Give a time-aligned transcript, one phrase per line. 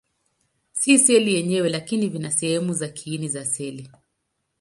[0.79, 3.91] Si seli yenyewe, lakini vina sehemu za kiini cha seli.